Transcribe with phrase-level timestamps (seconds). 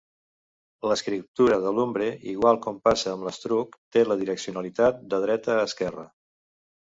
[0.91, 6.09] L'escriptura de l'umbre, igual com passa amb l'etrusc, té la direccionalitat de dreta a esquerra.